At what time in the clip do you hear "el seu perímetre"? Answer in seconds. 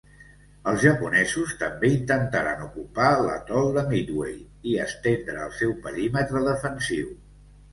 5.49-6.43